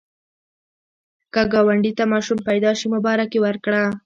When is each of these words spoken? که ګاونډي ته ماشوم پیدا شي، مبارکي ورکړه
که 1.33 1.41
ګاونډي 1.53 1.91
ته 1.97 2.03
ماشوم 2.11 2.39
پیدا 2.49 2.71
شي، 2.79 2.87
مبارکي 2.95 3.39
ورکړه 3.41 3.83